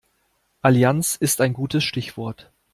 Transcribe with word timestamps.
Allianz 0.63 1.13
ist 1.15 1.41
ein 1.41 1.53
gutes 1.53 1.83
Stichwort. 1.83 2.51